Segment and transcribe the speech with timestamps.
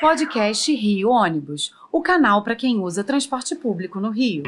[0.00, 4.42] Podcast Rio Ônibus, o canal para quem usa transporte público no Rio.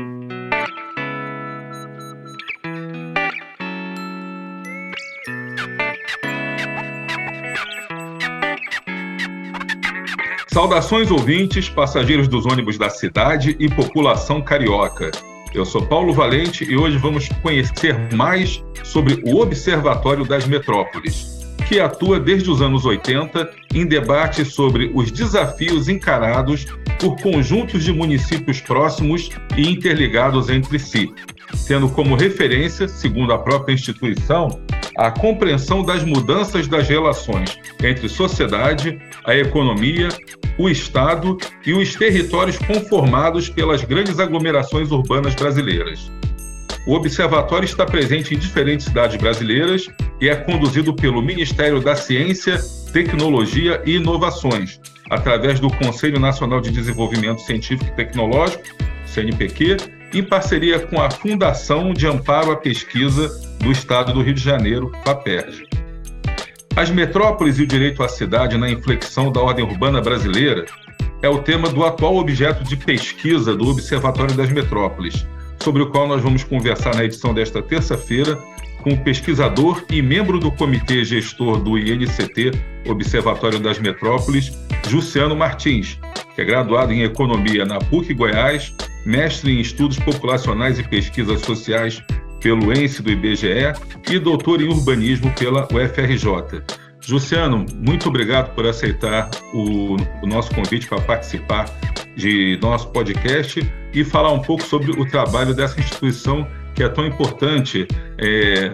[10.49, 15.13] Saudações ouvintes, passageiros dos ônibus da cidade e população carioca.
[15.55, 21.36] Eu sou Paulo Valente e hoje vamos conhecer mais sobre o Observatório das Metrópoles
[21.69, 26.67] que atua desde os anos 80 em debate sobre os desafios encarados
[27.01, 31.13] por conjuntos de municípios próximos e interligados entre si,
[31.67, 34.61] tendo como referência, segundo a própria instituição,
[34.97, 40.09] a compreensão das mudanças das relações entre sociedade, a economia,
[40.59, 46.11] o Estado e os territórios conformados pelas grandes aglomerações urbanas brasileiras.
[46.87, 49.89] O observatório está presente em diferentes cidades brasileiras
[50.21, 52.59] e é conduzido pelo Ministério da Ciência,
[52.93, 54.81] Tecnologia e Inovações,
[55.11, 58.63] através do Conselho Nacional de Desenvolvimento Científico e Tecnológico,
[59.05, 59.77] CNPq,
[60.15, 64.91] em parceria com a Fundação de Amparo à Pesquisa do Estado do Rio de Janeiro,
[65.05, 65.67] FAPERJ.
[66.75, 70.67] As metrópoles e o direito à cidade na inflexão da ordem urbana brasileira
[71.23, 75.27] é o tema do atual objeto de pesquisa do Observatório das Metrópoles,
[75.63, 78.39] sobre o qual nós vamos conversar na edição desta terça-feira
[78.83, 82.53] com pesquisador e membro do comitê gestor do INCT,
[82.89, 84.53] Observatório das Metrópoles,
[84.89, 85.99] Juciano Martins,
[86.35, 92.03] que é graduado em Economia na PUC Goiás, mestre em Estudos Populacionais e Pesquisas Sociais
[92.41, 93.73] pelo ENSE do IBGE
[94.11, 96.63] e doutor em Urbanismo pela UFRJ.
[97.01, 101.67] Juciano, muito obrigado por aceitar o, o nosso convite para participar
[102.17, 103.61] de nosso podcast
[103.93, 107.89] e falar um pouco sobre o trabalho dessa instituição que é tão importante.
[108.19, 108.71] É,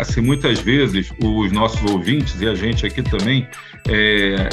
[0.00, 3.46] assim, muitas vezes os nossos ouvintes e a gente aqui também
[3.86, 4.48] é,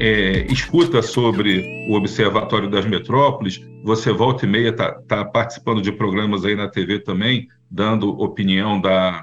[0.00, 3.60] é, escuta sobre o Observatório das Metrópoles.
[3.84, 8.80] Você volta e meia está tá participando de programas aí na TV também, dando opinião
[8.80, 9.22] da,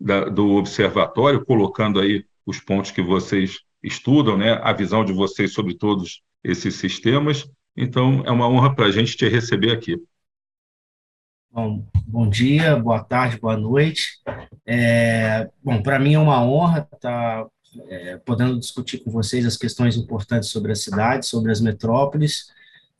[0.00, 5.52] da, do observatório, colocando aí os pontos que vocês estudam, né, a visão de vocês
[5.52, 7.48] sobre todos esses sistemas.
[7.76, 9.96] Então, é uma honra para a gente te receber aqui.
[11.54, 14.18] Bom, bom dia, boa tarde, boa noite.
[14.66, 17.46] É, bom, para mim é uma honra estar
[17.86, 22.46] é, podendo discutir com vocês as questões importantes sobre a cidade, sobre as metrópoles,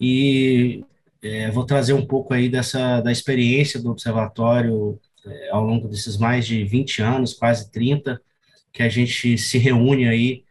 [0.01, 0.85] e
[1.21, 6.17] é, vou trazer um pouco aí dessa da experiência do observatório é, ao longo desses
[6.17, 8.23] mais de 20 anos, quase 30,
[8.73, 10.45] que a gente se reúne aí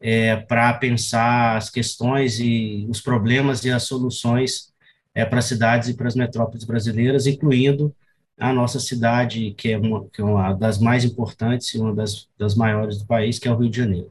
[0.00, 4.71] é, para pensar as questões e os problemas e as soluções
[5.14, 7.94] é, para as cidades e para as metrópoles brasileiras, incluindo
[8.38, 12.28] a nossa cidade, que é uma, que é uma das mais importantes e uma das,
[12.38, 14.10] das maiores do país, que é o Rio de Janeiro.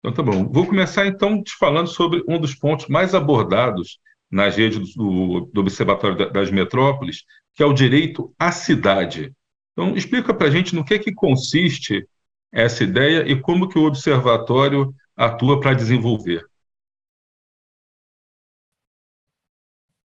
[0.00, 0.48] Então tá bom.
[0.48, 3.98] Vou começar então te falando sobre um dos pontos mais abordados
[4.30, 7.24] nas redes do, do Observatório das Metrópoles,
[7.54, 9.32] que é o direito à cidade.
[9.72, 12.06] Então explica para a gente no que é que consiste
[12.52, 16.44] essa ideia e como que o observatório atua para desenvolver?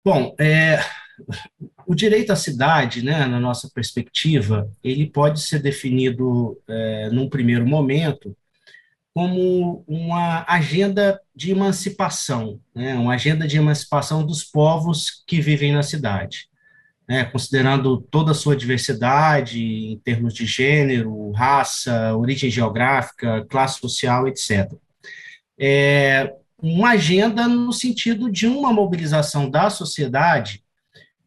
[0.05, 0.81] Bom, é,
[1.87, 7.67] o direito à cidade, né, na nossa perspectiva, ele pode ser definido, é, num primeiro
[7.67, 8.37] momento,
[9.13, 15.83] como uma agenda de emancipação, né, uma agenda de emancipação dos povos que vivem na
[15.83, 16.51] cidade
[17.11, 24.29] né, considerando toda a sua diversidade em termos de gênero, raça, origem geográfica, classe social,
[24.29, 24.73] etc.
[25.59, 30.63] É uma agenda no sentido de uma mobilização da sociedade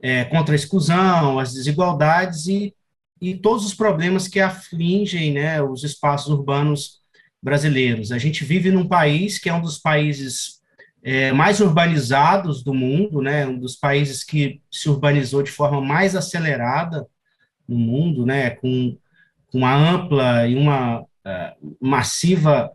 [0.01, 2.73] é, contra a exclusão, as desigualdades e,
[3.21, 7.01] e todos os problemas que afligem né, os espaços urbanos
[7.41, 8.11] brasileiros.
[8.11, 10.61] A gente vive num país que é um dos países
[11.03, 16.15] é, mais urbanizados do mundo, né, um dos países que se urbanizou de forma mais
[16.15, 17.05] acelerada
[17.67, 18.97] no mundo, né, com,
[19.47, 22.71] com uma ampla e uma uh, massiva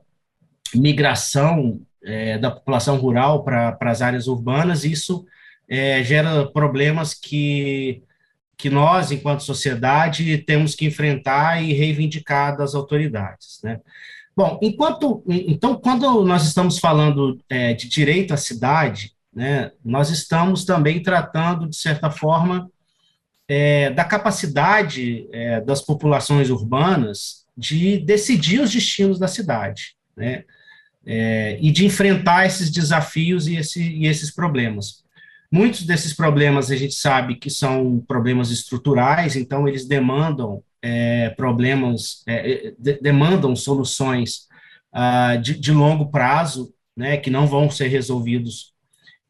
[0.74, 5.24] migração é, da população rural para as áreas urbanas, isso
[5.68, 8.02] é, gera problemas que,
[8.56, 13.80] que nós, enquanto sociedade, temos que enfrentar e reivindicar das autoridades, né.
[14.38, 20.64] Bom, enquanto então, quando nós estamos falando é, de direito à cidade, né, nós estamos
[20.64, 22.70] também tratando de certa forma
[23.48, 30.44] é, da capacidade é, das populações urbanas de decidir os destinos da cidade, né,
[31.10, 35.02] é, e de enfrentar esses desafios e, esse, e esses problemas.
[35.50, 42.22] Muitos desses problemas a gente sabe que são problemas estruturais, então eles demandam é, problemas,
[42.26, 44.46] é, é, de, demandam soluções
[44.92, 48.74] ah, de, de, longo prazo né, que não vão ser resolvidos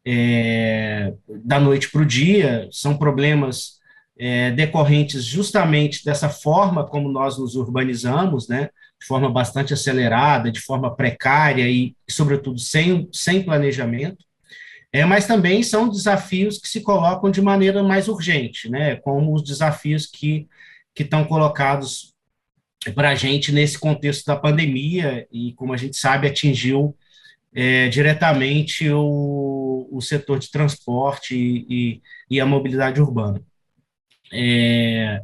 [0.05, 1.13] é,
[1.45, 3.79] da noite para o dia, são problemas
[4.17, 10.59] é, decorrentes justamente dessa forma como nós nos urbanizamos, né, de forma bastante acelerada, de
[10.59, 14.25] forma precária e, sobretudo, sem, sem planejamento.
[14.91, 19.43] É, mas também são desafios que se colocam de maneira mais urgente, né, como os
[19.43, 20.47] desafios que,
[20.95, 22.13] que estão colocados
[22.95, 26.95] para a gente nesse contexto da pandemia e, como a gente sabe, atingiu
[27.53, 33.41] é, diretamente o, o setor de transporte e, e, a mobilidade urbana.
[34.31, 35.21] É,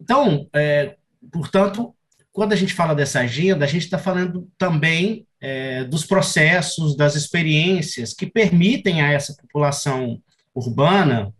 [0.00, 0.96] então, é,
[1.32, 1.95] portanto,
[2.36, 7.14] quando a gente fala dessa agenda, a gente está falando também é, dos processos, das
[7.14, 10.20] experiências que permitem a essa população
[10.54, 11.32] urbana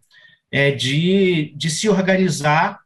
[0.50, 2.80] é, de, de se organizar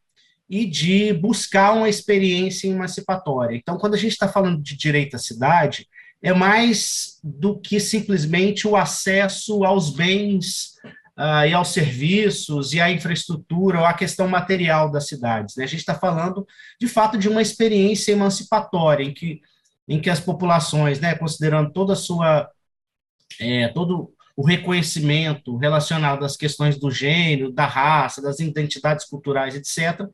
[0.49, 3.55] e de buscar uma experiência emancipatória.
[3.55, 5.87] Então, quando a gente está falando de direito à cidade,
[6.21, 10.73] é mais do que simplesmente o acesso aos bens
[11.19, 15.57] uh, e aos serviços e à infraestrutura ou à questão material das cidades.
[15.57, 15.65] Né?
[15.65, 16.47] A gente está falando,
[16.81, 19.41] de fato, de uma experiência emancipatória em que,
[19.89, 22.49] em que as populações, né, considerando toda a sua
[23.41, 30.09] é, todo o reconhecimento relacionado às questões do gênero, da raça, das identidades culturais, etc.,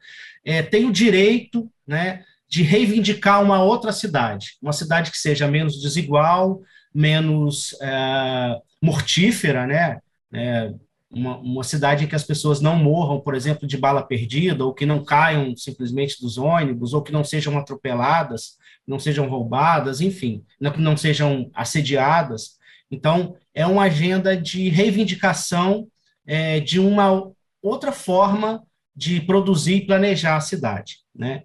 [0.44, 5.80] é, tem o direito né, de reivindicar uma outra cidade, uma cidade que seja menos
[5.80, 6.60] desigual,
[6.92, 10.00] menos é, mortífera, né?
[10.32, 10.72] É,
[11.16, 14.74] uma, uma, cidade em que as pessoas não morram, por exemplo, de bala perdida, ou
[14.74, 20.44] que não caiam simplesmente dos ônibus, ou que não sejam atropeladas, não sejam roubadas, enfim,
[20.60, 22.56] não, não sejam assediadas.
[22.90, 25.88] Então, é uma agenda de reivindicação
[26.26, 28.62] é, de uma outra forma
[28.94, 31.42] de produzir e planejar a cidade, né?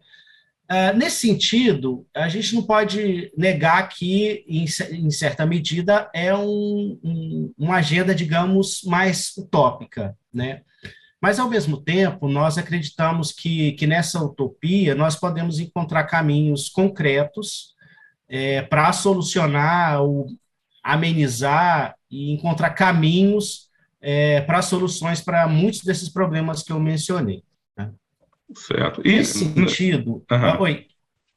[0.72, 4.64] Uh, nesse sentido, a gente não pode negar que, em,
[4.94, 10.62] em certa medida, é um, um, uma agenda, digamos, mais utópica, né?
[11.20, 17.76] Mas, ao mesmo tempo, nós acreditamos que, que nessa utopia nós podemos encontrar caminhos concretos
[18.30, 20.28] é, para solucionar, ou
[20.82, 23.70] amenizar e encontrar caminhos
[24.00, 27.44] é, para soluções para muitos desses problemas que eu mencionei.
[28.56, 29.02] Certo.
[29.06, 30.24] E, Nesse sentido.
[30.32, 30.62] Uhum.
[30.62, 30.86] Oi.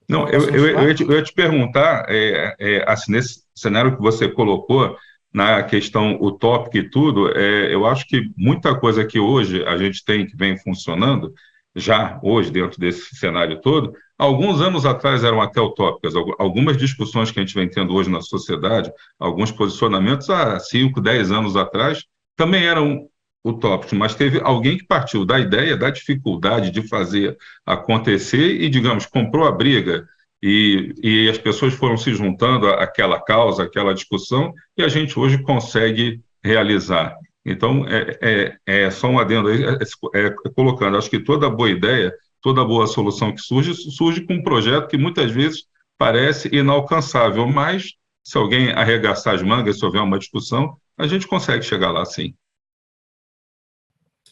[0.08, 3.96] Não, eu, eu, eu, ia te, eu, ia te, perguntar, é, é, assim, nesse cenário
[3.96, 4.96] que você colocou,
[5.32, 10.04] na questão utópica e tudo, é, eu acho que muita coisa que hoje a gente
[10.04, 11.34] tem que vem funcionando,
[11.74, 16.14] já hoje, dentro desse cenário todo, alguns anos atrás eram até utópicas.
[16.38, 21.32] Algumas discussões que a gente vem tendo hoje na sociedade, alguns posicionamentos há 5, 10
[21.32, 22.04] anos atrás,
[22.36, 23.08] também eram
[23.44, 27.36] utópicos, mas teve alguém que partiu da ideia, da dificuldade de fazer
[27.66, 30.08] acontecer e, digamos, comprou a briga
[30.42, 35.38] e, e as pessoas foram se juntando àquela causa, àquela discussão, e a gente hoje
[35.42, 37.16] consegue realizar.
[37.44, 38.18] Então, é,
[38.66, 39.78] é, é só um adendo aí, é,
[40.14, 44.34] é, é, colocando, acho que toda boa ideia, toda boa solução que surge, surge com
[44.34, 45.64] um projeto que muitas vezes
[45.98, 47.92] parece inalcançável, mas
[48.22, 52.34] se alguém arregaçar as mangas, se houver uma discussão, a gente consegue chegar lá sim.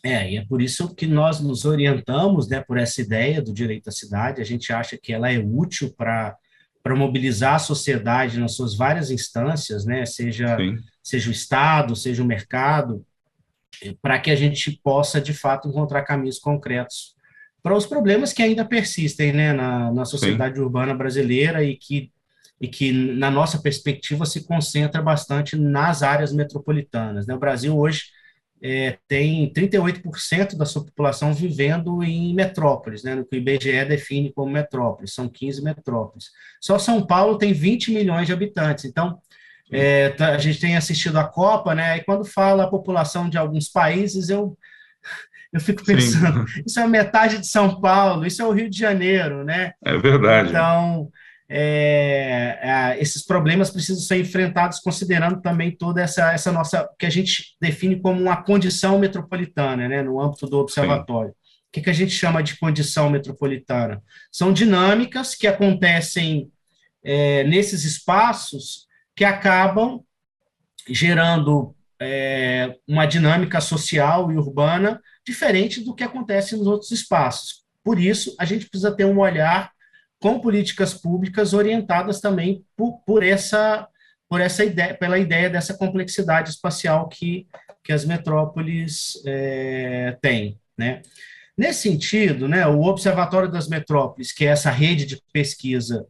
[0.04, 3.88] É, e é por isso que nós nos orientamos né, por essa ideia do direito
[3.88, 6.36] à cidade, a gente acha que ela é útil para
[6.96, 10.56] mobilizar a sociedade nas suas várias instâncias, né, seja,
[11.00, 13.06] seja o Estado, seja o mercado,
[14.00, 17.14] para que a gente possa, de fato, encontrar caminhos concretos
[17.62, 20.62] para os problemas que ainda persistem né, na, na sociedade Sim.
[20.62, 22.10] urbana brasileira e que,
[22.60, 27.24] e que, na nossa perspectiva, se concentra bastante nas áreas metropolitanas.
[27.24, 27.34] Né?
[27.34, 28.06] O Brasil hoje
[28.62, 34.32] é, tem 38% da sua população vivendo em metrópoles, né, no que o IBGE define
[34.32, 36.26] como metrópoles, são 15 metrópoles.
[36.60, 39.18] Só São Paulo tem 20 milhões de habitantes, então
[39.70, 43.36] é, tá, a gente tem assistido a Copa, né, e quando fala a população de
[43.36, 44.56] alguns países, eu,
[45.52, 46.62] eu fico pensando, Sim.
[46.64, 49.72] isso é metade de São Paulo, isso é o Rio de Janeiro, né?
[49.84, 50.50] É verdade.
[50.50, 51.10] Então,
[51.54, 57.10] é, é, esses problemas precisam ser enfrentados considerando também toda essa, essa nossa, que a
[57.10, 61.32] gente define como uma condição metropolitana, né, no âmbito do observatório.
[61.32, 61.36] Sim.
[61.68, 64.02] O que, que a gente chama de condição metropolitana?
[64.30, 66.50] São dinâmicas que acontecem
[67.04, 70.02] é, nesses espaços que acabam
[70.88, 77.62] gerando é, uma dinâmica social e urbana diferente do que acontece nos outros espaços.
[77.84, 79.71] Por isso, a gente precisa ter um olhar
[80.22, 83.88] com políticas públicas orientadas também por, por essa
[84.28, 87.46] por essa ideia, pela ideia dessa complexidade espacial que,
[87.84, 91.02] que as metrópoles é, têm, né?
[91.54, 96.06] Nesse sentido, né, o Observatório das Metrópoles, que é essa rede de pesquisa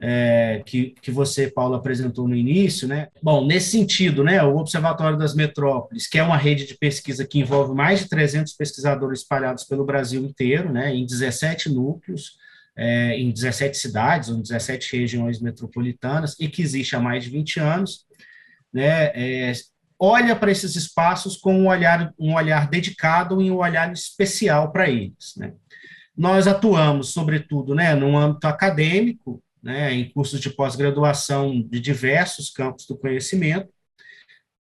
[0.00, 3.08] é, que, que você, Paulo, apresentou no início, né?
[3.22, 7.40] Bom, nesse sentido, né, o Observatório das Metrópoles, que é uma rede de pesquisa que
[7.40, 12.38] envolve mais de 300 pesquisadores espalhados pelo Brasil inteiro, né, em 17 núcleos,
[12.76, 17.30] é, em 17 cidades, ou em 17 regiões metropolitanas, e que existe há mais de
[17.30, 18.04] 20 anos,
[18.72, 19.52] né, é,
[19.98, 24.90] olha para esses espaços com um olhar, um olhar dedicado e um olhar especial para
[24.90, 25.34] eles.
[25.36, 25.52] Né.
[26.16, 32.86] Nós atuamos, sobretudo, né, no âmbito acadêmico, né, em cursos de pós-graduação de diversos campos
[32.86, 33.68] do conhecimento,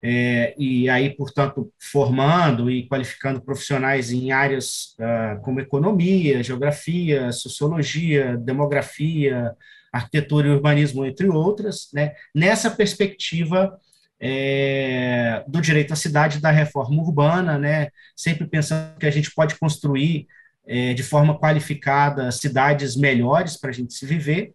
[0.02, 8.37] é, e aí, portanto, formando e qualificando profissionais em áreas ah, como economia, geografia, sociologia,
[8.38, 9.54] demografia,
[9.92, 13.78] arquitetura e urbanismo, entre outras, né, nessa perspectiva
[14.19, 19.59] é, do direito à cidade da reforma urbana, né, sempre pensando que a gente pode
[19.59, 20.26] construir
[20.66, 24.52] é, de forma qualificada cidades melhores para a gente se viver.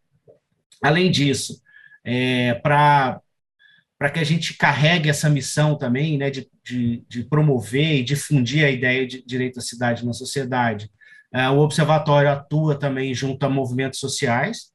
[0.81, 1.61] Além disso,
[2.03, 3.19] é, para
[4.05, 8.63] para que a gente carregue essa missão também, né, de, de, de, promover e difundir
[8.63, 10.91] a ideia de direito à cidade na sociedade.
[11.33, 14.71] Uh, o Observatório atua também junto a movimentos sociais,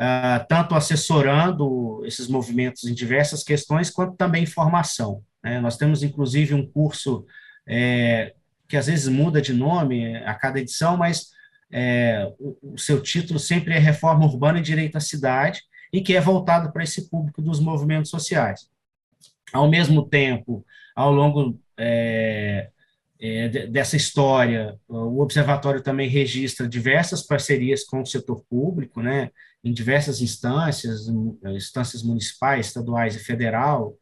[0.00, 5.20] uh, tanto assessorando esses movimentos em diversas questões, quanto também formação.
[5.42, 5.58] Né?
[5.58, 7.26] Nós temos, inclusive, um curso
[7.68, 8.34] é,
[8.68, 11.30] que às vezes muda de nome a cada edição, mas
[11.72, 12.24] é,
[12.62, 15.60] o seu título sempre é Reforma Urbana e Direito à Cidade,
[15.92, 18.68] e que é voltado para esse público dos movimentos sociais.
[19.52, 22.70] Ao mesmo tempo, ao longo é,
[23.20, 29.30] é, dessa história, o Observatório também registra diversas parcerias com o setor público, né,
[29.62, 31.06] em diversas instâncias,
[31.54, 33.94] instâncias municipais, estaduais e federal.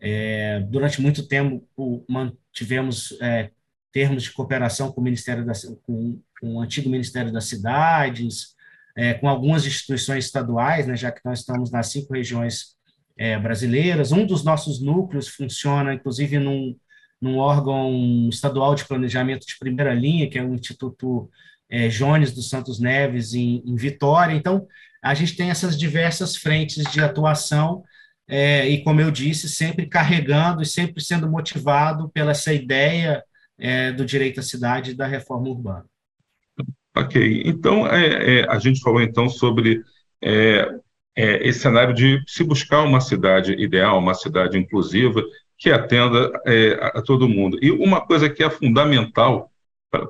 [0.00, 1.66] É, durante muito tempo
[2.08, 3.50] mantivemos é,
[3.92, 5.52] termos de cooperação com o Ministério da,
[5.82, 8.54] com, com o antigo Ministério das Cidades,
[8.98, 12.76] é, com algumas instituições estaduais, né, já que nós estamos nas cinco regiões
[13.16, 14.10] é, brasileiras.
[14.10, 16.76] Um dos nossos núcleos funciona, inclusive, num,
[17.20, 21.30] num órgão estadual de planejamento de primeira linha, que é o Instituto
[21.70, 24.34] é, Jones dos Santos Neves, em, em Vitória.
[24.34, 24.66] Então,
[25.00, 27.84] a gente tem essas diversas frentes de atuação
[28.26, 33.22] é, e, como eu disse, sempre carregando e sempre sendo motivado pela essa ideia
[33.56, 35.84] é, do direito à cidade e da reforma urbana.
[36.98, 39.84] Ok, então é, é, a gente falou então sobre
[40.20, 40.68] é,
[41.16, 45.22] é, esse cenário de se buscar uma cidade ideal, uma cidade inclusiva,
[45.56, 47.56] que atenda é, a, a, todo mundo.
[47.62, 49.48] E uma coisa que é fundamental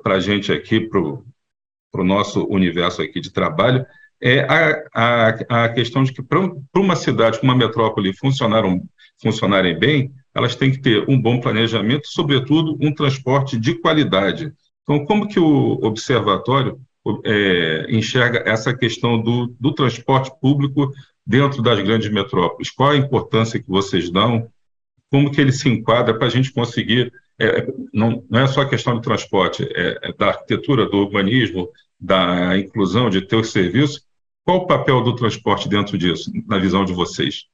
[0.03, 3.85] para a gente aqui, para o nosso universo aqui de trabalho,
[4.19, 6.39] é a, a, a questão de que para
[6.75, 8.81] uma cidade, uma metrópole funcionaram,
[9.21, 14.51] funcionarem bem, elas têm que ter um bom planejamento, sobretudo um transporte de qualidade.
[14.89, 16.81] Então, como que o observatório
[17.23, 20.91] é, enxerga essa questão do, do transporte público
[21.23, 22.71] dentro das grandes metrópoles?
[22.71, 24.49] Qual a importância que vocês dão?
[25.11, 28.69] Como que ele se enquadra para a gente conseguir é, não, não, é só a
[28.69, 34.05] questão do transporte, é, é, da arquitetura, do urbanismo, da inclusão, de ter os serviços.
[34.43, 37.45] Qual o papel do transporte dentro disso, na visão de vocês?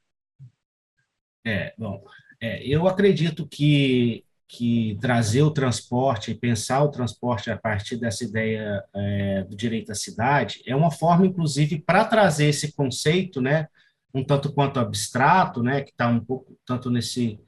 [1.46, 2.04] É, bom,
[2.42, 8.24] é, eu acredito que que trazer o transporte e pensar o transporte a partir dessa
[8.24, 13.68] ideia é, do direito à cidade é uma forma, inclusive, para trazer esse conceito, né,
[14.14, 17.40] um tanto quanto abstrato, né, que está um pouco tanto nesse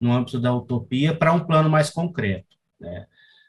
[0.00, 2.56] no âmbito da utopia, para um plano mais concreto.
[2.78, 3.06] Né.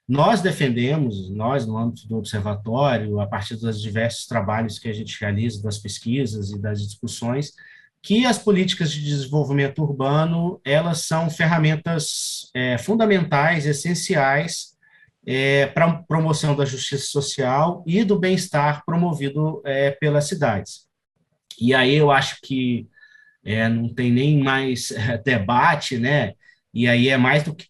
[0.07, 5.19] Nós defendemos, nós no âmbito do observatório, a partir dos diversos trabalhos que a gente
[5.19, 7.53] realiza, das pesquisas e das discussões,
[8.05, 14.77] que as políticas de desenvolvimento urbano elas são ferramentas é, fundamentais, essenciais
[15.25, 20.85] é, para a promoção da justiça social e do bem-estar promovido é, pelas cidades.
[21.59, 22.88] E aí eu acho que
[23.43, 26.33] é, não tem nem mais é, debate, né?
[26.71, 27.65] E aí é mais do que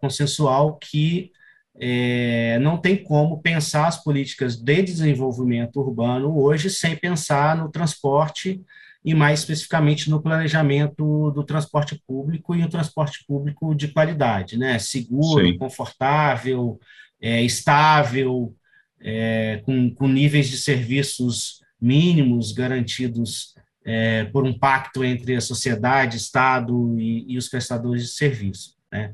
[0.00, 1.32] consensual que
[1.80, 8.62] é, não tem como pensar as políticas de desenvolvimento urbano hoje sem pensar no transporte
[9.04, 14.78] e mais especificamente no planejamento do transporte público e o transporte público de qualidade, né?
[14.78, 15.58] Seguro, Sim.
[15.58, 16.80] confortável,
[17.20, 18.54] é, estável,
[19.00, 26.16] é, com, com níveis de serviços mínimos garantidos é, por um pacto entre a sociedade,
[26.16, 28.74] Estado e, e os prestadores de serviço.
[28.90, 29.12] Né?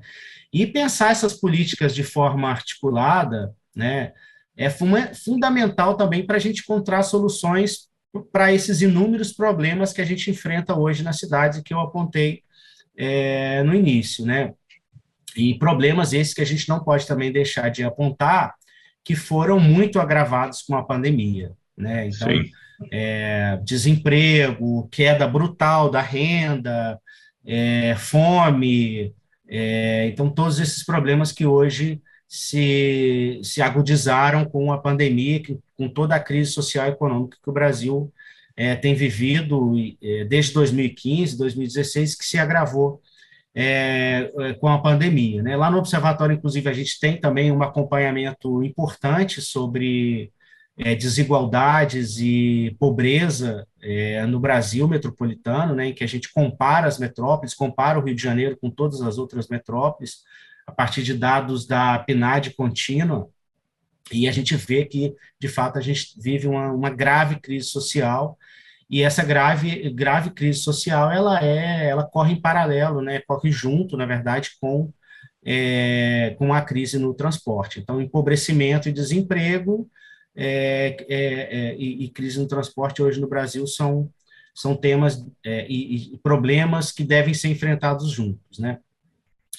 [0.52, 4.12] E pensar essas políticas de forma articulada né,
[4.56, 7.89] é fundamental também para a gente encontrar soluções
[8.32, 12.42] para esses inúmeros problemas que a gente enfrenta hoje na cidade, que eu apontei
[12.96, 14.52] é, no início, né?
[15.36, 18.54] E problemas esses que a gente não pode também deixar de apontar,
[19.04, 22.08] que foram muito agravados com a pandemia, né?
[22.08, 22.28] Então,
[22.90, 26.98] é, desemprego, queda brutal da renda,
[27.46, 29.14] é, fome,
[29.48, 35.42] é, então todos esses problemas que hoje se, se agudizaram com a pandemia,
[35.80, 38.12] com toda a crise social e econômica que o Brasil
[38.54, 39.72] é, tem vivido
[40.02, 43.00] é, desde 2015, 2016, que se agravou
[43.54, 45.42] é, é, com a pandemia.
[45.42, 45.56] Né?
[45.56, 50.30] Lá no Observatório, inclusive, a gente tem também um acompanhamento importante sobre
[50.76, 56.98] é, desigualdades e pobreza é, no Brasil metropolitano, né, em que a gente compara as
[56.98, 60.24] metrópoles, compara o Rio de Janeiro com todas as outras metrópoles,
[60.66, 63.30] a partir de dados da PNAD contínua,
[64.12, 68.38] e a gente vê que, de fato, a gente vive uma, uma grave crise social,
[68.88, 73.96] e essa grave, grave crise social, ela é, ela corre em paralelo, né, corre junto,
[73.96, 74.92] na verdade, com,
[75.44, 77.78] é, com a crise no transporte.
[77.78, 79.88] Então, empobrecimento e desemprego
[80.34, 84.10] é, é, é, e, e, crise no transporte hoje no Brasil são,
[84.54, 88.78] são temas é, e, e, problemas que devem ser enfrentados juntos, né?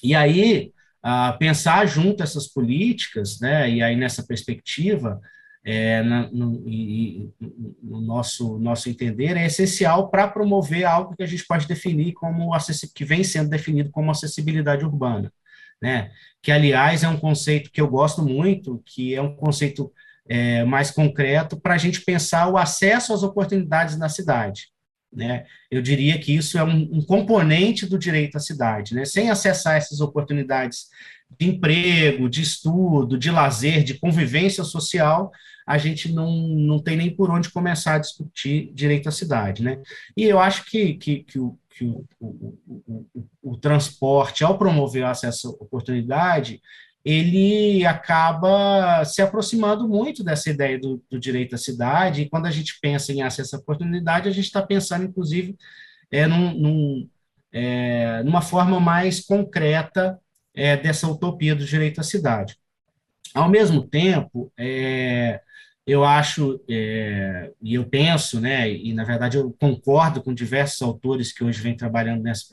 [0.03, 5.20] E aí, a pensar junto essas políticas, né, e aí nessa perspectiva,
[5.63, 7.31] é, na, no, e,
[7.81, 12.51] no nosso, nosso entender, é essencial para promover algo que a gente pode definir como
[12.93, 15.31] que vem sendo definido como acessibilidade urbana,
[15.81, 16.12] né?
[16.41, 19.91] Que aliás é um conceito que eu gosto muito, que é um conceito
[20.27, 24.71] é, mais concreto para a gente pensar o acesso às oportunidades na cidade.
[25.13, 25.46] Né?
[25.70, 28.96] Eu diria que isso é um, um, componente do direito à cidade.
[28.96, 29.03] Né?
[29.03, 30.88] Sem acessar essas oportunidades
[31.38, 35.32] de emprego, de estudo, de lazer, de convivência social,
[35.65, 39.63] a gente não, não tem nem por onde começar a discutir direito à cidade.
[39.63, 39.82] Né?
[40.15, 45.03] E eu acho que, que, que, o, que o, o, o, o, transporte, ao promover
[45.03, 46.62] o acesso à oportunidade,
[47.03, 52.51] ele acaba se aproximando muito dessa ideia do, do, direito à cidade, e quando a
[52.51, 55.58] gente pensa em acesso à oportunidade, a gente está pensando, inclusive,
[56.12, 57.10] é, num, num,
[57.51, 60.20] é, numa forma mais concreta
[60.53, 62.55] é, dessa utopia do direito à cidade.
[63.33, 65.42] Ao mesmo tempo, é,
[65.87, 71.33] eu acho, é, e eu penso, né, e na verdade eu concordo com diversos autores
[71.33, 72.46] que hoje vêm trabalhando nessa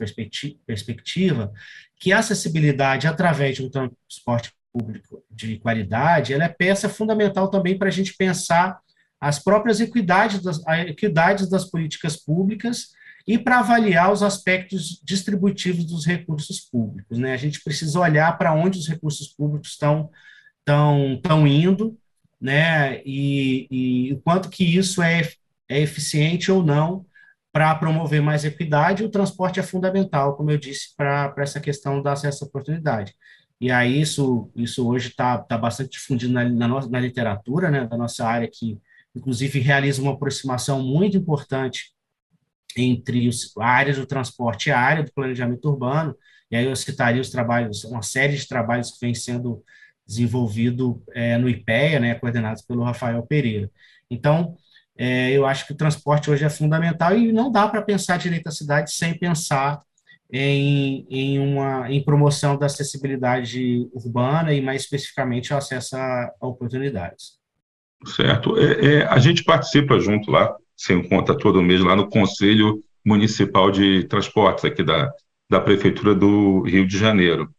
[0.65, 1.51] perspectiva,
[1.99, 7.77] que a acessibilidade através de um transporte público de qualidade, ela é peça fundamental também
[7.77, 8.79] para a gente pensar
[9.19, 12.91] as próprias equidades das, equidades das políticas públicas
[13.27, 17.17] e para avaliar os aspectos distributivos dos recursos públicos.
[17.17, 17.33] Né?
[17.33, 20.09] A gente precisa olhar para onde os recursos públicos estão,
[20.59, 21.97] estão, estão indo,
[22.39, 23.01] né?
[23.05, 25.29] e, e o quanto que isso é,
[25.67, 27.05] é eficiente ou não
[27.51, 32.13] para promover mais equidade, o transporte é fundamental, como eu disse, para essa questão da
[32.13, 33.13] acesso à oportunidade.
[33.59, 37.85] E aí isso, isso hoje está tá bastante difundido na, na, nossa, na literatura, né,
[37.85, 38.79] da nossa área, que
[39.15, 41.91] inclusive realiza uma aproximação muito importante
[42.77, 46.15] entre os, a área do transporte e a área do planejamento urbano,
[46.51, 49.63] e aí eu citaria os trabalhos, uma série de trabalhos que vem sendo
[50.07, 53.69] desenvolvido é, no IPEA, né, coordenados pelo Rafael Pereira.
[54.09, 54.57] Então,
[55.01, 58.47] é, eu acho que o transporte hoje é fundamental e não dá para pensar direito
[58.47, 59.79] à cidade sem pensar
[60.29, 66.45] em, em, uma, em promoção da acessibilidade urbana e, mais especificamente, o acesso a, a
[66.45, 67.39] oportunidades.
[68.07, 68.57] Certo.
[68.57, 73.71] É, é, a gente participa junto lá, sem conta todo mês, lá no Conselho Municipal
[73.71, 75.09] de Transportes, aqui da,
[75.49, 77.49] da Prefeitura do Rio de Janeiro.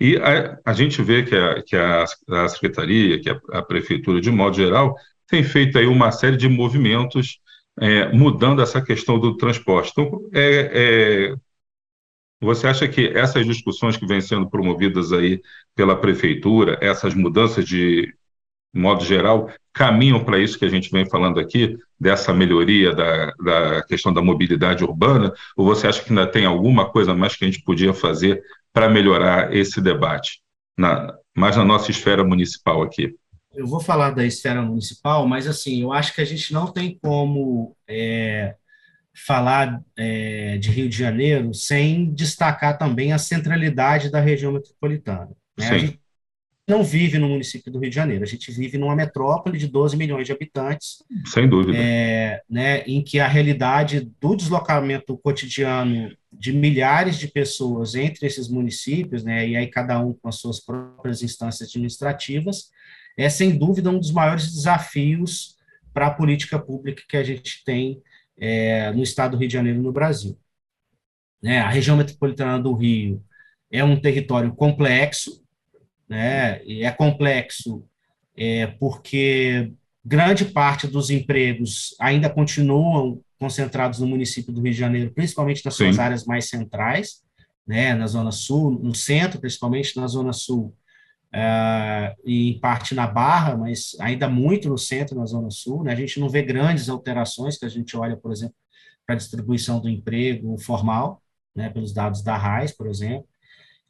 [0.00, 4.18] E a, a gente vê que, a, que a, a Secretaria, que a, a Prefeitura,
[4.18, 4.96] de modo geral,
[5.28, 7.40] tem feito aí uma série de movimentos
[7.80, 9.92] é, mudando essa questão do transporte.
[9.92, 11.36] Então, é, é,
[12.40, 15.40] você acha que essas discussões que vêm sendo promovidas aí
[15.74, 18.14] pela prefeitura, essas mudanças de
[18.74, 23.82] modo geral, caminham para isso que a gente vem falando aqui, dessa melhoria da, da
[23.84, 25.32] questão da mobilidade urbana?
[25.56, 28.88] Ou você acha que ainda tem alguma coisa mais que a gente podia fazer para
[28.88, 30.40] melhorar esse debate,
[30.76, 33.14] na, mais na nossa esfera municipal aqui?
[33.56, 36.98] Eu vou falar da esfera municipal, mas assim, eu acho que a gente não tem
[37.00, 38.54] como é,
[39.14, 45.30] falar é, de Rio de Janeiro sem destacar também a centralidade da região metropolitana.
[45.58, 45.68] Né?
[45.68, 46.00] A gente
[46.68, 49.96] não vive no município do Rio de Janeiro, a gente vive numa metrópole de 12
[49.96, 51.02] milhões de habitantes.
[51.26, 51.78] Sem dúvida.
[51.78, 58.48] É, né, em que a realidade do deslocamento cotidiano de milhares de pessoas entre esses
[58.48, 62.70] municípios, né, e aí cada um com as suas próprias instâncias administrativas,
[63.16, 65.56] é sem dúvida um dos maiores desafios
[65.92, 68.02] para a política pública que a gente tem
[68.38, 70.38] é, no estado do Rio de Janeiro no Brasil.
[71.42, 73.22] Né, a região metropolitana do Rio
[73.70, 75.42] é um território complexo,
[76.08, 77.84] né, e é complexo
[78.36, 79.72] é, porque
[80.04, 85.74] grande parte dos empregos ainda continuam concentrados no município do Rio de Janeiro, principalmente nas
[85.74, 86.00] suas Sim.
[86.00, 87.22] áreas mais centrais,
[87.66, 90.74] né, na Zona Sul, no centro, principalmente na Zona Sul,
[91.36, 95.84] uh, e em parte na Barra, mas ainda muito no centro, na Zona Sul.
[95.84, 98.54] Né, a gente não vê grandes alterações, que a gente olha, por exemplo,
[99.04, 101.22] para a distribuição do emprego formal,
[101.54, 103.26] né, pelos dados da RAIS, por exemplo.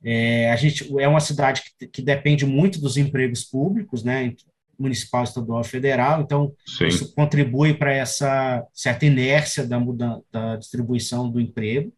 [0.05, 4.35] É, a gente é uma cidade que, que, depende muito dos empregos públicos, né,
[4.79, 6.87] municipal, estadual e federal, então Sim.
[6.87, 11.91] isso contribui para essa certa inércia da mudança da distribuição do emprego,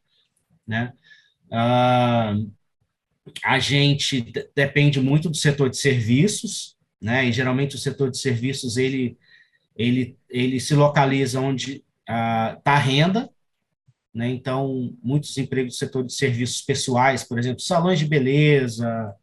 [0.64, 0.92] né?
[1.50, 2.36] Ah,
[3.44, 7.26] a gente depende muito do setor de serviços, né?
[7.26, 9.16] E geralmente o setor de serviços ele
[9.76, 13.30] ele ele se localiza onde está ah, a renda,
[14.12, 14.28] né?
[14.28, 19.14] Então muitos empregos do setor de serviços pessoais, por exemplo, salões de beleza,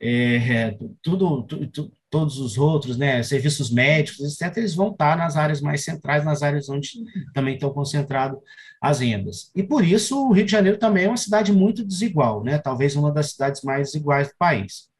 [0.00, 5.62] é, tudo, tudo, todos os outros, né, serviços médicos, etc., eles vão estar nas áreas
[5.62, 6.90] mais centrais, nas áreas onde
[7.32, 8.38] também estão concentradas
[8.78, 9.50] as rendas.
[9.56, 12.94] E por isso o Rio de Janeiro também é uma cidade muito desigual, né, talvez
[12.94, 14.90] uma das cidades mais desiguais do país.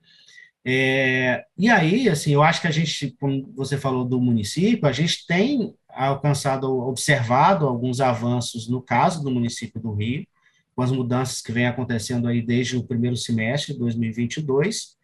[0.64, 4.92] É, e aí, assim, eu acho que a gente, como você falou do município, a
[4.92, 10.26] gente tem alcançado, observado alguns avanços no caso do município do Rio,
[10.74, 14.96] com as mudanças que vem acontecendo aí desde o primeiro semestre de 2022,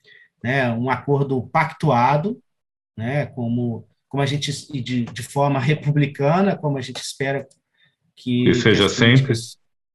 [0.43, 2.41] né, um acordo pactuado,
[2.97, 7.47] né, como, como a gente, de, de forma republicana, como a gente espera
[8.17, 9.33] que, seja as sempre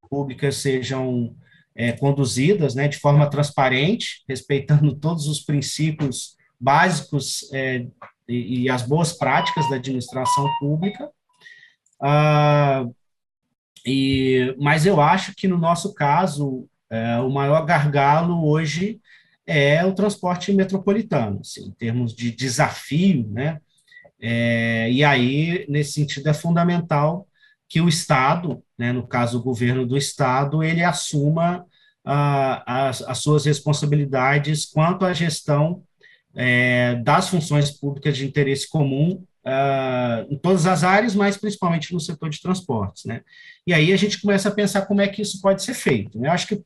[0.10, 1.36] públicas sejam
[1.76, 7.86] é, conduzidas, né, de forma transparente, respeitando todos os princípios básicos é,
[8.28, 11.10] e, e, as boas práticas da administração pública.
[12.02, 12.86] Ah,
[13.86, 19.02] e, mas eu acho que no nosso caso, é, o maior gargalo hoje
[19.46, 23.60] é o transporte metropolitano, assim, em termos de desafio, né?
[24.22, 27.28] É, e aí, nesse sentido, é fundamental
[27.68, 31.66] que o Estado, né, no caso o governo do Estado, ele assuma
[32.06, 35.84] ah, as, as, suas responsabilidades quanto à gestão
[36.36, 42.00] é, das funções públicas de interesse comum uh, em todas as áreas, mas principalmente no
[42.00, 43.22] setor de transportes, né?
[43.68, 46.20] E aí a gente começa a pensar como é que isso pode ser feito.
[46.20, 46.28] Né?
[46.28, 46.64] Eu acho que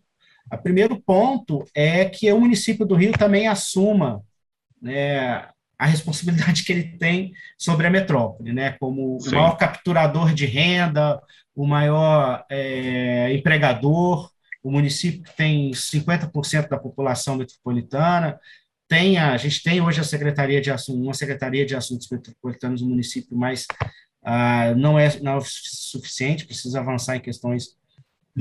[0.51, 4.23] o primeiro ponto é que o município do Rio também assuma
[4.81, 8.71] né, a responsabilidade que ele tem sobre a metrópole, né?
[8.79, 9.29] Como Sim.
[9.29, 11.21] o maior capturador de renda,
[11.55, 14.31] o maior é, empregador,
[14.63, 18.39] o município tem 50% da população metropolitana,
[18.87, 22.81] tem a, a gente tem hoje a Secretaria de Assuntos, uma Secretaria de Assuntos Metropolitanos
[22.81, 23.65] do município, mas
[24.23, 27.76] ah, não, é, não é suficiente, precisa avançar em questões.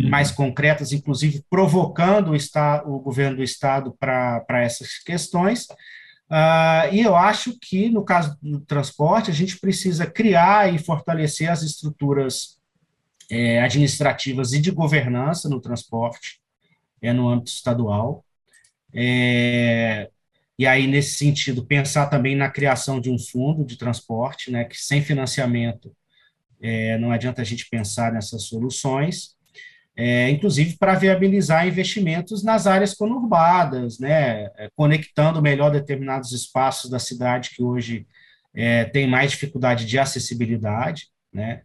[0.04, 5.66] Mais concretas, inclusive provocando o, estado, o governo do Estado para essas questões.
[6.28, 11.50] Uh, e eu acho que, no caso do transporte, a gente precisa criar e fortalecer
[11.50, 12.56] as estruturas
[13.30, 16.40] é, administrativas e de governança no transporte,
[17.00, 18.24] é, no âmbito estadual.
[18.92, 20.10] É,
[20.58, 24.76] e aí, nesse sentido, pensar também na criação de um fundo de transporte, né, que
[24.76, 25.94] sem financiamento
[26.60, 29.35] é, não adianta a gente pensar nessas soluções,
[29.96, 36.98] é, inclusive para viabilizar investimentos nas áreas conurbadas, né, é, conectando melhor determinados espaços da
[36.98, 38.06] cidade que hoje
[38.54, 41.62] é, tem mais dificuldade de acessibilidade, né,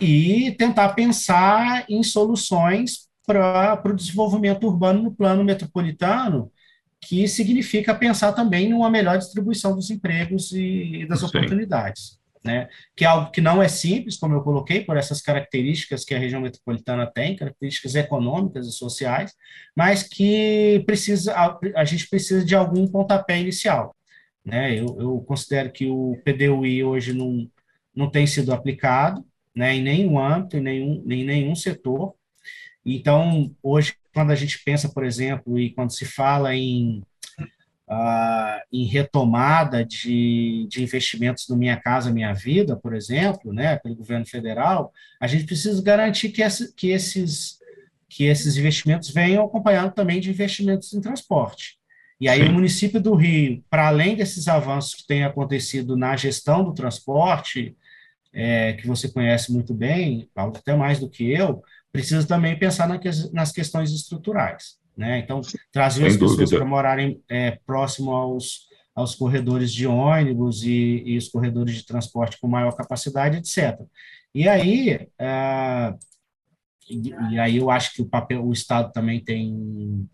[0.00, 6.52] e tentar pensar em soluções para o desenvolvimento urbano no plano metropolitano,
[7.00, 11.26] que significa pensar também numa melhor distribuição dos empregos e, das Sim.
[11.26, 12.18] oportunidades.
[12.46, 12.68] Né?
[12.94, 16.18] Que é algo que não é simples, como eu coloquei, por essas características que a
[16.18, 19.34] região metropolitana tem, características econômicas e sociais,
[19.74, 21.34] mas que precisa,
[21.74, 23.96] a, gente precisa de algum pontapé inicial.
[24.44, 24.78] Né?
[24.78, 27.50] Eu, eu considero que o PDUI hoje não,
[27.94, 32.14] não tem sido aplicado né, em nenhum âmbito, em nenhum, em nenhum setor.
[32.84, 37.02] Então, hoje, quando a gente pensa, por exemplo, e quando se fala em,
[37.88, 43.94] uh, em retomada de, de investimentos no Minha Casa Minha Vida, por exemplo, né, pelo
[43.94, 47.58] governo federal, a gente precisa garantir que, essa, que, esses,
[48.08, 51.78] que esses investimentos venham acompanhados também de investimentos em transporte.
[52.20, 52.48] E aí Sim.
[52.48, 57.76] o município do Rio, para além desses avanços que têm acontecido na gestão do transporte,
[58.32, 62.88] é, que você conhece muito bem, até mais do que eu, precisa também pensar
[63.32, 64.78] nas questões estruturais.
[64.96, 65.18] Né?
[65.18, 71.18] Então, trazer as pessoas para morarem é, próximo aos, aos corredores de ônibus e, e,
[71.18, 73.78] os corredores de transporte com maior capacidade, etc.
[74.34, 75.94] E aí, é,
[76.88, 80.08] e, e, aí eu acho que o papel, o Estado também tem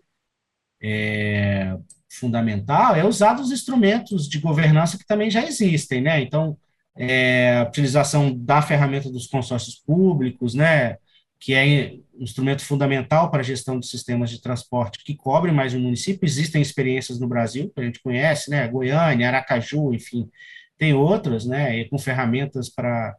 [0.83, 1.77] é,
[2.11, 6.21] fundamental é usar os instrumentos de governança que também já existem, né?
[6.21, 6.57] Então,
[6.97, 10.99] é, a utilização da ferramenta dos consórcios públicos, né,
[11.43, 15.75] que é um instrumento fundamental para a gestão de sistemas de transporte que cobrem mais
[15.75, 16.25] um município.
[16.25, 20.31] Existem experiências no Brasil, que a gente conhece, né, Goiânia, Aracaju, enfim,
[20.79, 23.17] tem outras, né, com ferramentas para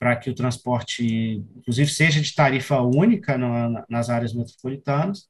[0.00, 5.26] para que o transporte, inclusive, seja de tarifa única no, nas áreas metropolitanas.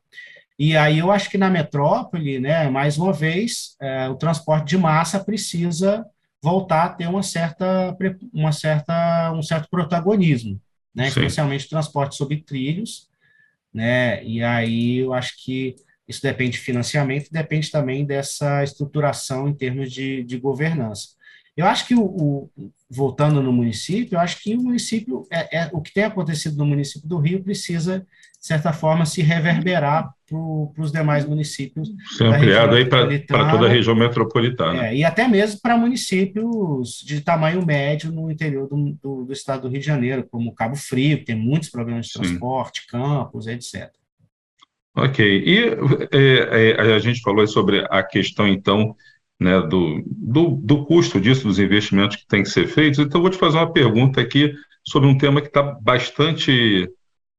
[0.59, 4.77] E aí eu acho que na metrópole, né, mais uma vez, é, o transporte de
[4.77, 6.05] massa precisa
[6.43, 7.97] voltar a ter uma certa,
[8.31, 10.61] uma certa, um certo protagonismo,
[10.95, 13.09] né, especialmente transporte sobre trilhos,
[13.73, 19.55] né, e aí eu acho que isso depende de financiamento, depende também dessa estruturação em
[19.55, 21.18] termos de, de governança.
[21.59, 22.51] Eu acho que o, o,
[22.89, 26.65] voltando no município, eu acho que o município é, é, o que tem acontecido no
[26.65, 28.07] município do Rio precisa
[28.41, 30.39] de certa forma se reverberar para
[30.85, 31.91] os demais municípios.
[32.17, 34.87] Ser ampliado aí para toda a região metropolitana.
[34.87, 39.63] É, e até mesmo para municípios de tamanho médio no interior do, do, do, estado
[39.63, 42.87] do Rio de Janeiro, como Cabo Frio, que tem muitos problemas de transporte, Sim.
[42.93, 43.91] Campos, etc.
[44.95, 45.43] Ok.
[45.45, 45.59] E
[46.13, 48.95] é, é, a gente falou sobre a questão, então,
[49.39, 52.99] né, do, do, do, custo disso, dos investimentos que têm que ser feitos.
[52.99, 54.53] Então, vou te fazer uma pergunta aqui
[54.87, 56.91] sobre um tema que está bastante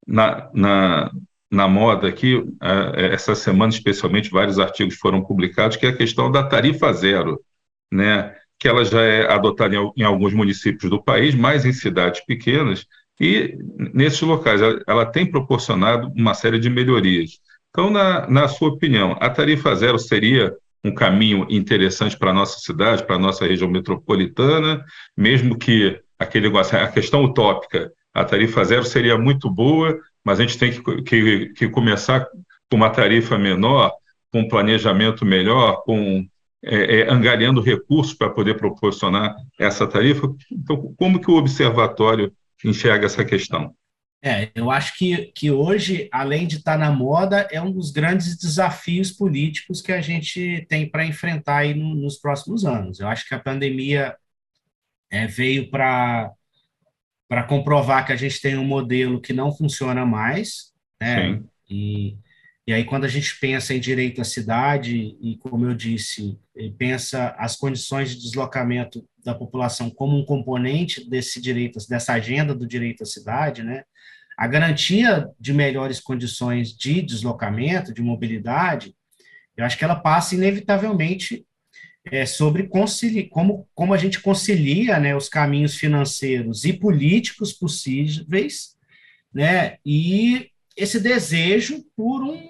[0.07, 1.11] na, na,
[1.51, 6.31] na moda aqui, é, essa semana, especialmente, vários artigos foram publicados, que é a questão
[6.31, 7.39] da tarifa zero,
[7.91, 12.85] né, que ela já é adotada em, alguns municípios do país, mais em cidades pequenas,
[13.19, 13.57] e
[13.93, 17.39] nesses locais ela, ela tem proporcionado uma série de melhorias.
[17.69, 22.59] Então, na, na sua opinião, a tarifa zero seria um caminho interessante para a nossa
[22.59, 24.83] cidade, para a nossa região metropolitana,
[25.15, 30.43] mesmo que aquele negócio, a questão utópica, a tarifa zero seria muito boa, mas a
[30.43, 32.25] gente tem que, que, que começar
[32.69, 33.91] com uma tarifa menor,
[34.31, 36.25] com um planejamento melhor, com
[36.63, 40.27] é, é, angariando recursos para poder proporcionar essa tarifa.
[40.51, 43.73] Então, como que o observatório enxerga essa questão?
[44.21, 48.37] É, eu acho que, que hoje, além de estar na moda, é um dos grandes
[48.37, 52.99] desafios políticos que a gente tem para enfrentar aí no, nos próximos anos.
[52.99, 54.15] Eu acho que a pandemia
[55.09, 56.31] é, veio para
[57.29, 61.35] para comprovar que a gente tem um modelo que não funciona mais, né?
[61.35, 61.49] Sim.
[61.69, 62.17] E,
[62.65, 66.39] e aí, quando a gente pensa em direito à cidade, e como eu disse,
[66.79, 72.65] pensa as condições de deslocamento da população como um componente desse direito, dessa agenda do
[72.65, 73.83] direito à cidade, né?
[74.39, 78.95] A garantia de melhores condições de deslocamento, de mobilidade,
[79.57, 81.45] eu acho que ela passa inevitavelmente
[82.09, 82.69] é, sobre
[83.29, 88.77] como, como a gente concilia né, os caminhos financeiros e políticos possíveis,
[89.33, 92.49] né, e esse desejo por um,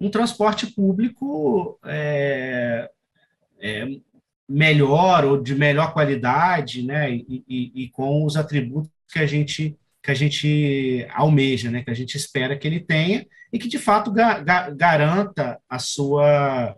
[0.00, 2.90] um transporte público é,
[3.60, 3.86] é,
[4.48, 9.78] melhor ou de melhor qualidade, né, e, e, e, com os atributos que a gente
[10.02, 13.78] que a gente almeja, né, que a gente espera que ele tenha e que de
[13.78, 16.76] fato ga, ga, garanta a sua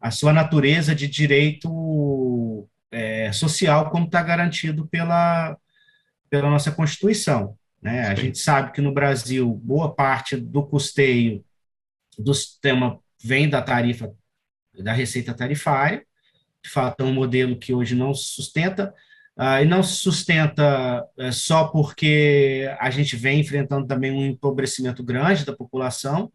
[0.00, 5.56] a sua natureza de direito é, social como está garantido pela
[6.28, 8.06] pela nossa constituição, né?
[8.06, 11.44] A gente sabe que no Brasil boa parte do custeio
[12.18, 14.12] do sistema vem da tarifa
[14.78, 16.06] da receita tarifária,
[16.62, 18.94] de fato é um modelo que hoje não sustenta
[19.40, 25.02] Uh, e não se sustenta uh, só porque a gente vem enfrentando também um empobrecimento
[25.02, 26.30] grande da população,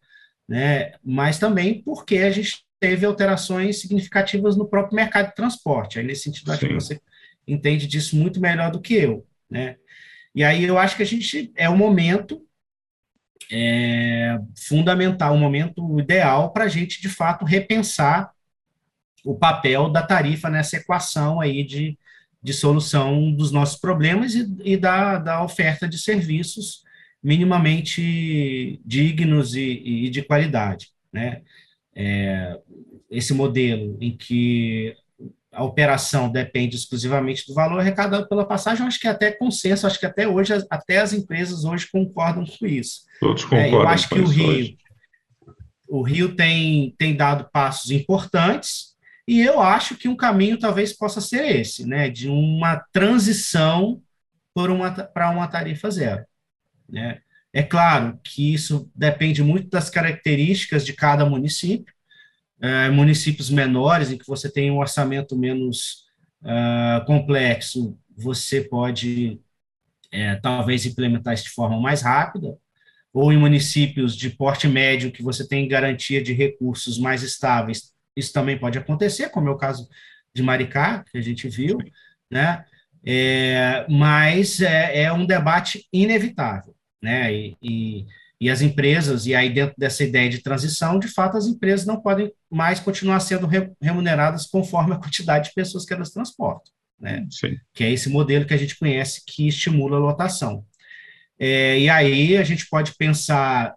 [0.50, 6.00] né, mas também porque a gente teve alterações significativas no próprio mercado de transporte.
[6.00, 7.00] Aí, nesse sentido, acho que você
[7.48, 9.24] entende disso muito melhor do que eu.
[9.48, 9.76] Né?
[10.34, 12.42] E aí eu acho que a gente é o momento
[13.52, 18.32] é, fundamental, o momento ideal para a gente, de fato, repensar
[19.24, 21.98] o papel da tarifa nessa equação aí de,
[22.46, 26.84] de solução dos nossos problemas e, e da, da oferta de serviços
[27.22, 31.42] minimamente dignos e, e de qualidade, né?
[31.96, 32.60] É,
[33.10, 34.96] esse modelo em que
[35.52, 40.06] a operação depende exclusivamente do valor arrecadado pela passagem, acho que até consenso, acho que
[40.06, 43.06] até hoje, até as empresas hoje concordam com isso.
[43.20, 43.66] Todos concordam.
[43.66, 44.78] É, eu acho que o Rio,
[45.88, 48.95] o Rio tem, tem dado passos importantes,
[49.28, 54.02] e eu acho que um caminho talvez possa ser esse, né, de uma transição
[54.54, 56.26] por uma, para uma tarifa zero.
[56.88, 57.20] Né?
[57.52, 61.94] É claro que isso depende muito das características de cada município.
[62.62, 66.06] É, municípios menores, em que você tem um orçamento menos
[66.42, 69.40] uh, complexo, você pode
[70.12, 72.58] é, talvez implementar isso de forma mais rápida,
[73.14, 78.32] ou em municípios de porte médio, que você tem garantia de recursos mais estáveis, isso
[78.32, 79.88] também pode acontecer, como é o caso
[80.34, 81.78] de Maricá, que a gente viu,
[82.30, 82.66] né?
[83.06, 87.34] É, mas é, é, um debate inevitável, né?
[87.34, 88.06] E, e,
[88.42, 92.02] e, as empresas, e aí dentro dessa ideia de transição, de fato, as empresas não
[92.02, 93.48] podem mais continuar sendo
[93.80, 97.28] remuneradas conforme a quantidade de pessoas que elas transportam, né?
[97.30, 97.58] Sim.
[97.74, 100.66] Que é esse modelo que a gente conhece que estimula a lotação.
[101.38, 103.76] É, e aí a gente pode pensar,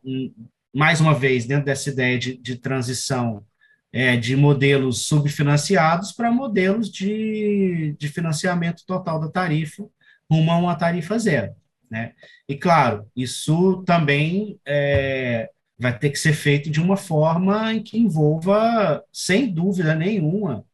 [0.75, 3.45] mais uma vez, dentro dessa ideia de, de transição
[3.93, 9.85] é, de modelos subfinanciados para modelos de, de financiamento total da tarifa,
[10.31, 11.55] rumo a uma tarifa zero.
[11.91, 12.13] Né?
[12.49, 17.99] E, claro, isso também é, vai ter que ser feito de uma forma em que
[17.99, 20.65] envolva, sem dúvida nenhuma,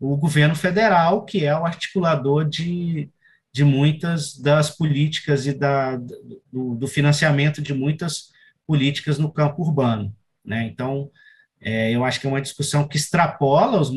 [0.00, 3.08] o governo federal, que é o articulador de,
[3.52, 8.32] de muitas das políticas e da, do, do financiamento de muitas
[8.66, 10.14] políticas no campo urbano.
[10.44, 10.66] Né?
[10.66, 11.10] Então,
[11.64, 13.90] é, eu acho que é uma discussão que extrapola os,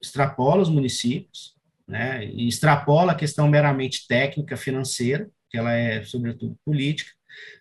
[0.00, 1.54] extrapola os municípios,
[1.86, 7.10] né, e extrapola a questão meramente técnica, financeira, que ela é, sobretudo, política,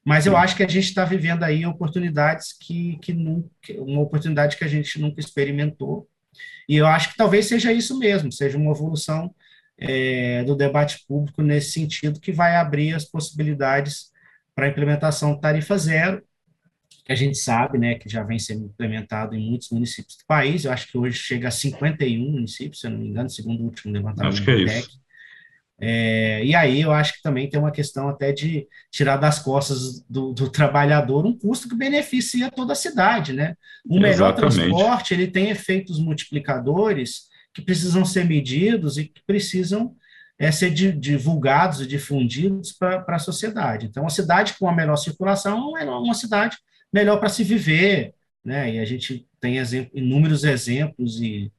[0.05, 4.55] mas eu acho que a gente está vivendo aí oportunidades que, que nunca, uma oportunidade
[4.55, 6.07] que a gente nunca experimentou,
[6.69, 9.33] e eu acho que talvez seja isso mesmo, seja uma evolução
[9.79, 14.11] é, do debate público nesse sentido, que vai abrir as possibilidades
[14.55, 16.23] para a implementação tarifa zero,
[17.03, 20.63] que a gente sabe, né, que já vem sendo implementado em muitos municípios do país,
[20.63, 23.65] eu acho que hoje chega a 51 municípios, se eu não me engano, segundo o
[23.65, 24.87] último levantamento acho que é TEC.
[25.81, 30.01] É, e aí eu acho que também tem uma questão até de tirar das costas
[30.07, 33.55] do, do trabalhador um custo que beneficia toda a cidade, né?
[33.85, 34.55] O melhor Exatamente.
[34.55, 39.93] transporte, ele tem efeitos multiplicadores que precisam ser medidos e que precisam
[40.39, 43.87] é, ser divulgados e difundidos para a sociedade.
[43.87, 46.55] Então, uma cidade com a melhor circulação é uma cidade
[46.93, 48.13] melhor para se viver,
[48.45, 48.75] né?
[48.75, 51.51] E a gente tem exemplo, inúmeros exemplos e,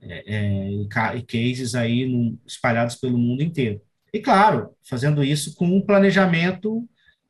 [0.00, 3.80] é, é, e cases aí no, espalhados pelo mundo inteiro.
[4.12, 6.88] E, claro, fazendo isso com um planejamento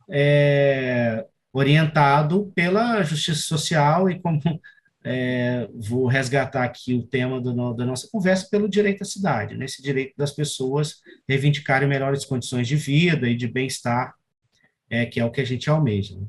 [0.08, 4.40] é, orientado pela justiça social e como
[5.02, 9.64] é, vou resgatar aqui o tema do, da nossa conversa pelo direito à cidade, né?
[9.64, 14.14] esse direito das pessoas reivindicarem melhores condições de vida e de bem-estar,
[14.88, 16.16] é, que é o que a gente almeja.
[16.18, 16.26] Né?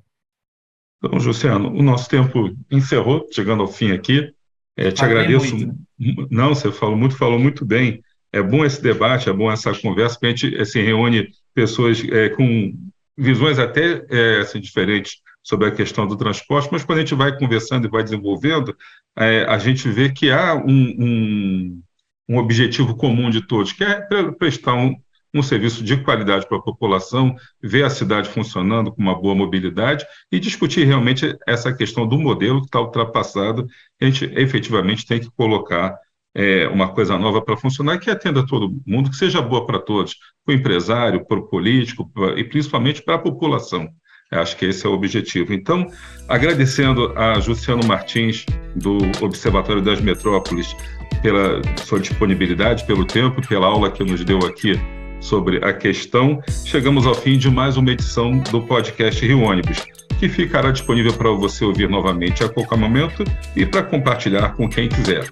[1.04, 4.32] Então, Luciano, o nosso tempo encerrou, chegando ao fim aqui.
[4.78, 5.56] É, te Falei agradeço.
[5.56, 6.28] Muito.
[6.30, 8.04] Não, você falou muito, falou muito bem.
[8.32, 12.02] É bom esse debate, é bom essa conversa, porque a gente é, se reúne pessoas
[12.10, 12.74] é, com
[13.18, 17.36] visões até é, assim, diferentes sobre a questão do transporte, mas quando a gente vai
[17.36, 18.78] conversando e vai desenvolvendo,
[19.16, 21.82] a gente vê que há um, um,
[22.30, 24.06] um objetivo comum de todos, que é
[24.38, 24.96] prestar um,
[25.34, 30.06] um serviço de qualidade para a população, ver a cidade funcionando com uma boa mobilidade
[30.32, 33.66] e discutir realmente essa questão do modelo que está ultrapassado.
[34.02, 35.98] A gente efetivamente tem que colocar
[36.34, 40.16] é, uma coisa nova para funcionar que atenda todo mundo, que seja boa para todos,
[40.46, 43.90] para o empresário, para o político pra, e principalmente para a população.
[44.32, 45.54] Acho que esse é o objetivo.
[45.54, 45.88] Então,
[46.30, 48.46] agradecendo a Juciano Martins,
[48.78, 50.74] do Observatório das Metrópoles,
[51.22, 54.80] pela sua disponibilidade, pelo tempo, pela aula que nos deu aqui
[55.22, 59.86] sobre a questão, chegamos ao fim de mais uma edição do podcast Rio Ônibus,
[60.20, 63.24] que ficará disponível para você ouvir novamente a qualquer momento
[63.56, 65.30] e para compartilhar com quem quiser.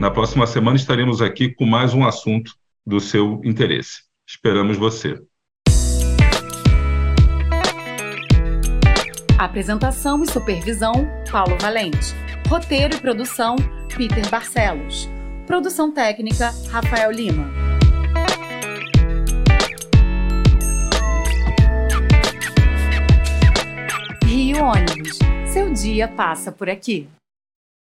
[0.00, 2.52] Na próxima semana estaremos aqui com mais um assunto
[2.86, 4.02] do seu interesse.
[4.26, 5.20] Esperamos você.
[9.38, 10.92] Apresentação e supervisão:
[11.30, 12.14] Paulo Valente.
[12.48, 13.56] Roteiro e produção:
[13.96, 15.08] Peter Barcelos.
[15.46, 17.71] Produção técnica: Rafael Lima.
[24.60, 25.18] Ônibus.
[25.46, 27.08] Seu dia passa por aqui.